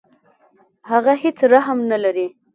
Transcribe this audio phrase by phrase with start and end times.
[0.91, 2.27] هغه هیڅ رحم نه لري.